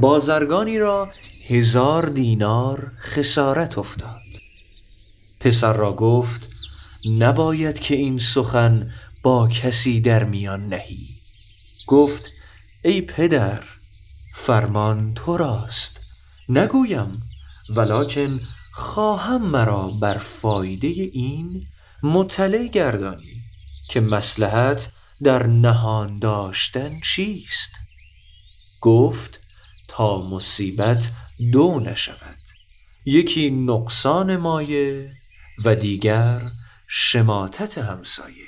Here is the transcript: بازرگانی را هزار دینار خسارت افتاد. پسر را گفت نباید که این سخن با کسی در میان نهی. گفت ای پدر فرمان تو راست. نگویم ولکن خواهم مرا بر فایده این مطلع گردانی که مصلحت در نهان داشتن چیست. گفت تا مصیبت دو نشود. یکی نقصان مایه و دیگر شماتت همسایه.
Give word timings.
بازرگانی 0.00 0.78
را 0.78 1.10
هزار 1.46 2.06
دینار 2.06 2.92
خسارت 3.00 3.78
افتاد. 3.78 4.22
پسر 5.40 5.72
را 5.72 5.92
گفت 5.92 6.50
نباید 7.18 7.78
که 7.78 7.94
این 7.94 8.18
سخن 8.18 8.90
با 9.22 9.48
کسی 9.48 10.00
در 10.00 10.24
میان 10.24 10.68
نهی. 10.68 11.08
گفت 11.86 12.26
ای 12.84 13.00
پدر 13.00 13.62
فرمان 14.34 15.14
تو 15.14 15.36
راست. 15.36 16.00
نگویم 16.48 17.22
ولکن 17.76 18.40
خواهم 18.74 19.42
مرا 19.42 19.90
بر 20.02 20.18
فایده 20.18 20.88
این 20.88 21.66
مطلع 22.02 22.66
گردانی 22.66 23.42
که 23.90 24.00
مصلحت 24.00 24.92
در 25.22 25.46
نهان 25.46 26.18
داشتن 26.18 26.90
چیست. 27.14 27.70
گفت 28.80 29.45
تا 29.96 30.28
مصیبت 30.30 31.12
دو 31.52 31.80
نشود. 31.80 32.38
یکی 33.04 33.50
نقصان 33.50 34.36
مایه 34.36 35.12
و 35.64 35.74
دیگر 35.74 36.38
شماتت 36.88 37.78
همسایه. 37.78 38.44